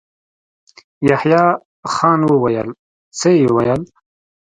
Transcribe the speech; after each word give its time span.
يحيی 1.09 1.41
خان 1.93 2.19
وويل: 2.31 2.69
څه 3.19 3.29
يې 3.39 3.47
ويل؟ 3.55 3.81